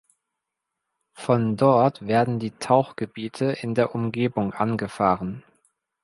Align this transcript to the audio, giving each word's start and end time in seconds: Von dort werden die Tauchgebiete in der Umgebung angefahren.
Von 1.13 1.57
dort 1.57 2.07
werden 2.07 2.39
die 2.39 2.49
Tauchgebiete 2.57 3.51
in 3.59 3.75
der 3.75 3.93
Umgebung 3.93 4.51
angefahren. 4.51 5.43